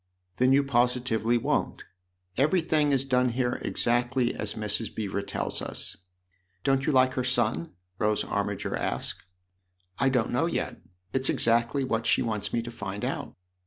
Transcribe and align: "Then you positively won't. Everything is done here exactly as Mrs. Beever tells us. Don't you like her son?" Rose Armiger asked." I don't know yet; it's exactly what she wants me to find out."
"Then 0.37 0.51
you 0.51 0.63
positively 0.63 1.37
won't. 1.37 1.83
Everything 2.35 2.91
is 2.91 3.05
done 3.05 3.29
here 3.29 3.59
exactly 3.61 4.33
as 4.33 4.55
Mrs. 4.55 4.95
Beever 4.95 5.21
tells 5.21 5.61
us. 5.61 5.95
Don't 6.63 6.87
you 6.87 6.91
like 6.91 7.13
her 7.13 7.23
son?" 7.23 7.73
Rose 7.99 8.23
Armiger 8.23 8.75
asked." 8.75 9.23
I 9.99 10.09
don't 10.09 10.31
know 10.31 10.47
yet; 10.47 10.81
it's 11.13 11.29
exactly 11.29 11.83
what 11.83 12.07
she 12.07 12.23
wants 12.23 12.51
me 12.51 12.63
to 12.63 12.71
find 12.71 13.05
out." 13.05 13.35